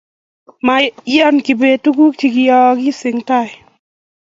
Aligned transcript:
Maiyan 0.65 1.37
kibet 1.45 1.81
tuguk 1.83 2.13
chegiyoogiis 2.19 3.01
eng 3.09 3.21
tai 3.27 3.49